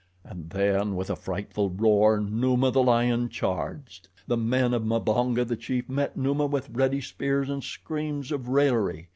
And 0.23 0.49
then, 0.49 0.95
with 0.95 1.11
a 1.11 1.15
frightful 1.15 1.69
roar, 1.69 2.19
Numa, 2.19 2.71
the 2.71 2.81
lion, 2.81 3.29
charged. 3.29 4.09
The 4.25 4.35
men 4.35 4.73
of 4.73 4.81
Mbonga, 4.83 5.45
the 5.45 5.55
chief, 5.55 5.87
met 5.87 6.17
Numa 6.17 6.47
with 6.47 6.71
ready 6.71 7.01
spears 7.01 7.51
and 7.51 7.63
screams 7.63 8.31
of 8.31 8.47
raillery. 8.47 9.09